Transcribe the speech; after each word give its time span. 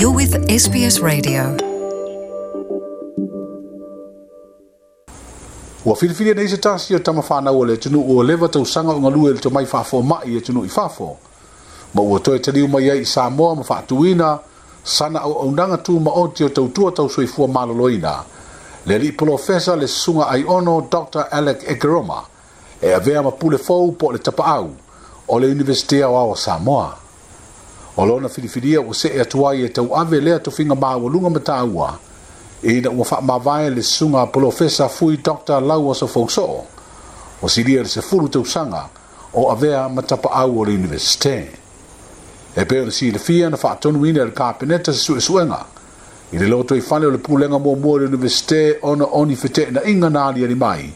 You're 0.00 0.16
with 0.18 0.32
SBS 0.48 1.02
Radio. 1.04 1.42
Ua 5.84 5.94
filifili 5.96 6.34
nei 6.34 6.48
se 6.48 6.56
tasi 6.56 6.94
o 6.94 6.98
tama 6.98 7.20
whanau 7.28 7.58
o 7.60 7.64
le 7.68 7.74
tunu 7.76 8.00
o 8.14 8.22
lewa 8.22 8.48
tau 8.54 8.64
sanga 8.66 8.92
o 8.96 9.00
ngalue 9.00 9.34
le 9.36 9.50
mai 9.56 9.66
whafo 9.72 9.98
mai 10.10 10.28
e 10.36 10.40
tunu 10.46 10.62
i 10.64 10.70
whafo. 10.76 11.10
Ma 11.94 12.00
ua 12.10 12.18
toi 12.20 12.38
taliu 12.44 12.66
mai 12.72 12.88
ai 12.94 13.04
Samoa 13.04 13.50
ma 13.54 13.60
whaatuina 13.68 14.28
sana 14.96 15.18
au 15.26 15.32
aunanga 15.42 15.76
tu 15.86 15.94
ma 16.04 16.10
oti 16.22 16.42
o 16.44 16.48
tau 16.56 16.66
tua 16.74 16.90
tau 16.96 17.08
soifua 17.16 17.46
maloloina. 17.56 18.14
Le 18.88 18.96
li 19.02 19.10
profesa 19.20 19.76
le 19.76 19.86
sunga 19.86 20.24
ai 20.34 20.42
ono 20.56 20.74
Dr. 20.92 21.22
Alec 21.38 21.60
Egeroma 21.72 22.20
e 22.80 22.88
avea 22.98 23.20
ma 23.26 23.30
pule 23.40 23.58
fau 23.66 23.84
po 24.00 24.06
le 24.12 24.18
tapa 24.26 24.44
au 24.56 24.68
o 25.32 25.38
le 25.38 25.46
Universitea 25.56 26.08
o 26.08 26.34
Samoa. 26.46 26.88
o 27.96 28.04
lona 28.06 28.28
filifilia 28.28 28.80
ua 28.80 28.94
see 28.94 29.20
atu 29.20 29.48
ai 29.48 29.60
e, 29.60 29.64
e 29.64 29.68
tauave 29.68 30.20
lea 30.20 30.38
tofiga 30.38 30.74
maualuga 30.74 31.30
mataua 31.30 31.98
e 32.62 32.72
ina 32.78 32.90
ua 32.90 33.04
faamavae 33.04 33.70
le 33.70 33.82
susuga 33.82 34.26
polofesa 34.26 34.88
fui 34.88 35.16
dr 35.16 35.60
lau 35.60 35.90
aso 35.92 36.06
fousoo 36.06 36.64
o 37.42 37.48
silia 37.48 37.82
le 37.82 37.88
sefulu 37.88 38.28
tausaga 38.28 38.86
o 39.34 39.50
avea 39.52 39.88
ma 39.88 40.02
tapaau 40.02 40.58
o 40.60 40.64
le 40.64 40.74
universite 40.74 41.50
e 42.56 42.64
pei 42.64 42.80
ona 42.80 42.90
silafia 42.90 43.50
na 43.50 43.56
faatonuina 43.56 44.22
i 44.22 44.24
le 44.24 44.30
kapeneta 44.30 44.92
se 44.92 45.12
suʻesuʻega 45.12 45.60
i 46.32 46.38
le 46.38 46.46
loto 46.46 46.74
i 46.76 46.80
fale 46.80 47.06
o 47.06 47.10
le 47.10 47.18
pulega 47.18 47.58
muamua 47.58 47.98
le 47.98 48.06
universite 48.06 48.78
ona 48.82 49.04
oni 49.06 49.36
fetaʻinaʻiga 49.36 50.10
na 50.12 50.26
aliali 50.26 50.54
mai 50.54 50.92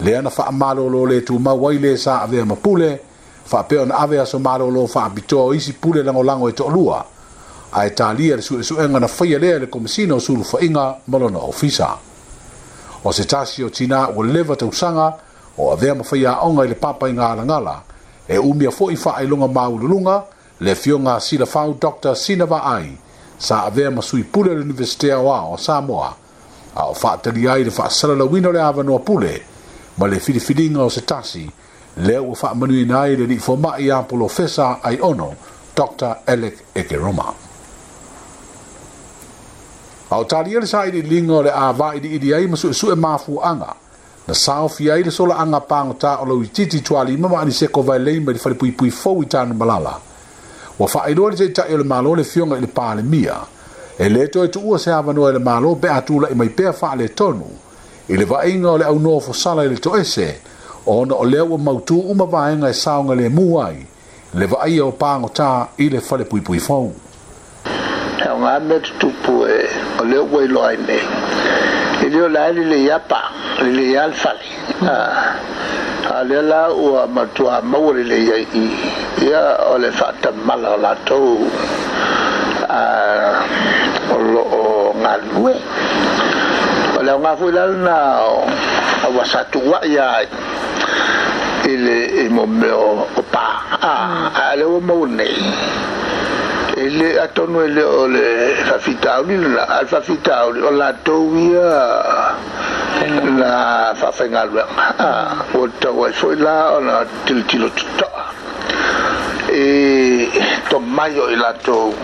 lea 0.00 0.22
na 0.22 0.30
faamalōlō 0.30 1.06
lē 1.10 1.24
tumau 1.24 1.68
ai 1.68 1.78
lē 1.78 1.96
sa 1.96 2.20
avea 2.22 2.44
ma 2.46 2.56
pule 2.56 3.00
fa 3.44 3.62
pe 3.62 3.78
on 3.80 3.90
ave 3.92 4.18
aso 4.20 4.38
maro 4.38 4.70
lo 4.70 4.86
fa 4.86 5.08
bito 5.08 5.52
i 5.52 5.60
si 5.60 5.72
pule 5.72 6.02
lango 6.02 6.22
lango 6.22 6.48
eto 6.48 6.68
lua 6.68 7.04
a 7.72 7.86
italia 7.86 8.40
su 8.42 8.62
su 8.62 8.74
enga 8.80 8.98
na 9.00 9.06
fa 9.06 9.24
yele 9.24 9.58
le 9.58 9.66
komisino 9.66 10.18
su 10.18 10.34
lu 10.36 10.42
fa 10.44 10.58
inga 10.62 10.96
malona 11.06 11.38
ofisa 11.38 11.88
o 13.04 13.12
se 13.12 13.24
tasi 13.26 13.62
o 13.64 13.68
tina 13.68 14.08
o 14.16 14.22
leva 14.22 14.56
te 14.56 14.64
usanga 14.64 15.14
o 15.58 15.72
ave 15.72 15.92
ma 15.94 16.02
fa 16.04 16.16
ya 16.16 16.38
onga 16.42 16.64
le 16.64 16.74
papa 16.74 17.08
inga 17.08 17.28
ala 17.30 17.44
ngala 17.44 17.82
e 18.28 18.38
umia 18.38 18.70
fo 18.70 18.90
i 18.90 18.96
fa 18.96 19.12
ai 19.16 19.26
longa 19.26 19.46
ma 19.46 19.68
ululunga 19.68 20.24
le 20.60 20.74
fionga 20.74 21.20
si 21.20 21.36
la 21.36 21.46
fau 21.46 21.74
doctor 21.78 22.16
sinava 22.16 22.62
ai 22.62 22.96
sa 23.38 23.64
ave 23.64 23.90
ma 23.90 24.00
su 24.00 24.16
i 24.16 24.22
pule 24.24 24.54
le 24.54 24.60
universite 24.62 25.12
o 25.12 25.30
a 25.34 25.40
o 25.42 25.56
samoa 25.56 26.16
a 26.74 26.86
o 26.86 26.94
fa 26.94 27.18
tali 27.18 27.46
ai 27.46 27.64
le 27.64 27.70
fa 27.70 27.90
sala 27.90 28.14
la 28.14 28.24
wino 28.24 28.50
le 28.52 28.60
ava 28.60 28.82
no 28.82 28.98
pule 29.00 29.42
ma 29.96 30.06
le 30.06 30.18
fili 30.18 30.40
filinga 30.40 30.80
o 30.82 30.88
se 30.88 31.04
tasi 31.04 31.44
lea 31.96 32.22
ua 32.22 32.34
faamanuina 32.36 33.00
ai 33.02 33.16
le 33.16 33.26
niifoamaʻi 33.26 33.92
a 33.98 34.02
polofesa 34.02 34.76
ai 34.82 34.98
ono 35.02 35.34
dr 35.76 36.16
elek 36.26 36.56
ekeroma 36.74 37.34
a 40.10 40.16
o 40.16 40.24
talia 40.24 40.60
le 40.60 40.66
saʻiliʻiliga 40.66 41.30
o 41.30 41.42
le 41.42 41.50
a 41.50 41.72
vaʻiliʻili 41.72 42.34
ai 42.36 42.46
ma 42.46 42.56
suʻesuʻe 42.56 42.94
mafuaga 42.96 43.74
na 44.26 44.34
saofi 44.34 44.90
ai 44.90 45.02
le 45.02 45.10
solaaga 45.10 45.60
pagotā 45.60 46.20
o 46.22 46.26
lou 46.26 46.42
itiiti 46.42 46.80
tualima 46.80 47.28
ma 47.28 47.40
aniseko 47.40 47.82
vaelei 47.82 48.20
mai 48.20 48.34
le 48.34 48.40
falipuipui 48.40 48.90
fou 48.90 49.22
i 49.22 49.26
tanumalala 49.26 49.98
ua 50.78 50.88
faailoa 50.88 51.30
le 51.30 51.36
taʻitaʻi 51.36 51.74
o 51.74 51.76
le 51.76 51.84
mālo 51.84 52.16
le 52.16 52.24
fioga 52.24 52.56
i 52.56 52.60
le 52.60 52.66
palemia 52.66 53.36
e 53.98 54.08
lē 54.08 54.30
toe 54.30 54.48
tuua 54.50 54.78
se 54.78 54.90
avanoa 54.92 55.30
i 55.30 55.32
le 55.32 55.38
mālo 55.38 55.74
pe 55.76 55.88
a 55.88 56.00
tulaʻi 56.02 56.34
mai 56.34 56.48
pea 56.48 56.72
faaletonu 56.72 57.46
i 58.08 58.16
le 58.16 58.24
vaʻiga 58.24 58.66
o 58.66 58.78
le 58.78 58.84
aunoa 58.84 59.20
fosala 59.20 59.62
i 59.64 59.68
le 59.68 59.76
toese 59.76 60.34
ona 60.86 61.14
o 61.14 61.24
lea 61.24 61.44
ua 61.44 61.58
mautū 61.58 62.00
uma 62.10 62.26
vaega 62.26 62.68
e 62.68 62.72
saoga 62.72 63.14
le 63.14 63.28
mua 63.28 63.66
ai 63.68 63.86
le 64.34 64.46
vaaia 64.46 64.84
o 64.84 64.90
pagotā 64.92 65.66
i 65.78 65.88
le 65.88 66.00
fale 66.00 66.24
puipui 66.24 66.58
fou 66.60 66.92
aoga 68.28 68.60
mea 68.60 68.80
tutupu 68.80 69.46
e 69.48 69.60
o 70.00 70.04
lea 70.04 70.22
ua 70.22 70.44
iloa 70.44 70.68
ai 70.68 70.76
nei 70.76 71.00
i 72.04 72.08
lio 72.10 72.28
lai 72.28 72.52
leleia 72.52 72.98
pa 72.98 73.20
leleia 73.62 74.06
le 74.08 74.12
fale 74.12 74.48
ah, 74.86 75.08
a 76.16 76.22
lea 76.24 76.42
la 76.42 76.68
ua 76.72 77.06
matua 77.06 77.60
maua 77.62 77.92
leleia 77.94 78.36
ii 78.54 78.70
ia 79.26 79.42
o 79.72 79.78
le 79.78 79.90
faatamala 79.90 80.70
o 80.70 80.76
latou 80.76 81.38
a 82.68 82.80
ah, 82.80 83.40
o 84.14 84.18
loo 84.18 84.92
galue 85.02 85.54
o 86.98 87.02
le 87.02 87.10
aoga 87.10 87.36
foi 87.36 87.52
lalana 87.52 87.96
aua 89.06 89.24
satuaʻi 89.24 89.98
a 90.00 90.08
ai 90.16 90.26
ile 91.64 91.98
imome 92.24 92.70
opa 92.70 93.46
a 93.90 93.94
ale 94.50 94.64
o 94.64 94.80
maunei 94.80 95.40
ele 96.76 97.20
atonu 97.22 97.60
ele 97.62 97.82
o 97.82 98.06
le 98.08 98.54
fafitauli 98.70 99.36
lona 99.36 99.68
ale 99.68 99.86
fafitauli 99.86 100.60
o 100.60 100.70
latou 100.70 101.34
ia 101.36 101.70
na 103.38 103.94
faafaigaluega 103.94 104.66
ua 105.54 105.68
tau 105.80 106.04
ai 106.04 106.36
la 106.36 106.70
ona 106.76 107.04
tilotilo 107.24 107.68
totoa 107.70 108.24
e 109.52 110.28
tomai 110.70 111.18
o 111.20 111.30
i 111.30 111.36
latou 111.36 111.94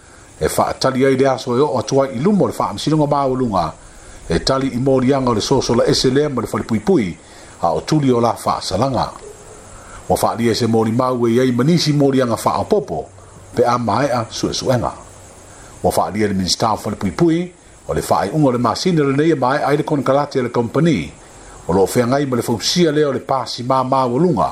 e 0.46 0.76
tali 0.78 1.04
ai 1.06 1.14
e 1.14 1.18
le 1.18 1.28
aso 1.28 1.56
e 1.56 1.60
oo 1.62 1.78
atu 1.80 2.02
ai 2.02 2.16
i 2.16 2.20
luma 2.20 2.44
o 2.44 2.48
le 2.48 2.52
faamasinoga 2.54 3.08
maoluga 3.08 3.74
e 4.30 4.40
tali 4.44 4.68
i 4.68 4.78
moliaga 4.78 5.30
o 5.30 5.34
le 5.34 5.40
soasola 5.42 5.86
ese 5.88 6.10
lea 6.10 6.28
ma 6.30 6.42
le 6.42 6.64
pui 6.80 7.18
a 7.62 7.72
o 7.74 7.82
tuli 7.82 8.10
o 8.12 8.20
la 8.20 8.34
faasalaga 8.34 9.12
ua 10.10 10.18
faalia 10.18 10.52
e 10.52 10.56
se 10.56 10.68
molimau 10.68 11.26
e 11.28 11.32
iai 11.34 11.52
ma 11.52 11.64
nisi 11.64 11.94
moliaga 11.94 12.36
faaopoopo 12.36 13.06
pe 13.56 13.64
a 13.66 13.78
maeʻa 13.78 14.26
suʻesuʻega 14.30 14.92
ua 15.84 15.92
faalia 15.92 16.28
le 16.28 16.34
minista 16.34 16.74
o 16.74 16.78
falepuipui 16.78 17.52
o 17.88 17.94
le 17.94 18.02
faaiʻuga 18.02 18.46
o 18.48 18.52
le 18.52 18.58
masina 18.58 19.04
lenei 19.04 19.32
e 19.32 19.36
maeʻa 19.36 19.64
ai 19.68 19.78
le 19.78 19.84
konakalate 19.84 20.40
e 20.40 20.44
le 20.44 20.50
kompani 20.50 21.12
o 21.68 21.72
loo 21.74 21.86
feagai 21.88 22.26
ma 22.26 22.36
le 22.36 22.42
fausia 22.42 22.92
lea 22.92 23.08
o 23.08 23.12
le 23.14 23.20
pasi 23.20 23.64
mamaualuga 23.64 24.50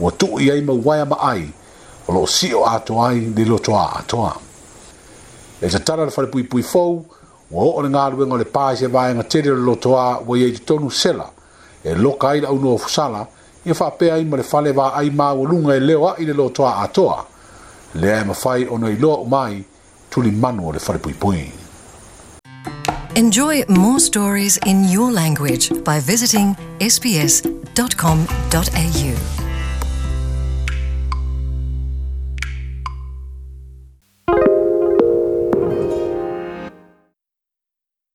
ua 0.00 0.10
tuʻu 0.10 0.40
i 0.42 0.50
ai 0.50 0.62
mauaea 0.62 1.04
ma 1.06 1.16
ai 1.30 1.46
o 2.08 2.12
loo 2.12 2.26
siʻo 2.26 2.66
atoa 2.66 3.08
ai 3.08 3.20
le 3.36 3.44
lotoā 3.44 3.98
atoa 4.02 4.47
e 5.60 5.68
se 5.68 5.80
tara 5.82 6.04
le 6.04 6.10
fale 6.10 6.28
pui 6.28 6.44
pui 6.44 6.62
fou 6.62 7.04
ua 7.50 7.62
oo 7.64 7.80
le 7.82 7.88
galuega 7.90 8.32
o 8.34 8.36
le 8.36 8.44
paise 8.44 8.86
vaega 8.88 9.22
tele 9.24 9.50
le 9.50 9.62
lotoā 9.66 10.20
ua 10.26 10.38
iai 10.38 10.52
totonu 10.52 10.90
sela 10.90 11.30
e 11.82 11.94
loka 11.96 12.28
ai 12.30 12.40
le 12.40 12.46
aunoa 12.46 12.78
fusala 12.78 13.26
ia 13.64 13.74
faapea 13.74 14.14
ai 14.14 14.24
ma 14.24 14.36
le 14.36 14.42
fale 14.42 14.70
o 14.74 15.44
lunga 15.44 15.74
e 15.74 15.80
leo 15.80 16.08
a'i 16.08 16.24
le 16.24 16.32
lotoā 16.34 16.82
atoa 16.82 17.26
lea 17.94 18.20
e 18.20 18.24
mafai 18.24 18.66
ona 18.70 18.86
mai 18.88 19.16
umai 19.24 19.64
tulimanu 20.10 20.68
o 20.68 20.72
le 20.72 20.78
fale 20.78 20.98
puipui 20.98 21.50
enjoy 23.16 23.64
more 23.68 23.98
stories 23.98 24.58
in 24.66 24.84
your 24.88 25.10
language 25.10 25.72
by 25.82 25.98
visiting 25.98 26.54
sps.com.au 26.80 28.22